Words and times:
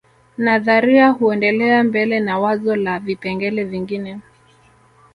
Nadharia 0.37 1.09
huendelea 1.11 1.83
mbele 1.83 2.19
na 2.19 2.39
wazo 2.39 2.75
la 2.75 2.99
vipengele 2.99 3.63
vingine 3.63 4.19